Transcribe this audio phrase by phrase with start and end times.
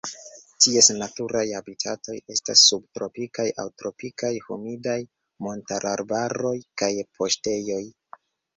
[0.65, 4.97] Ties naturaj habitatoj estas subtropikaj aŭ tropikaj humidaj
[5.49, 7.83] montararbaroj kaj paŝtejoj.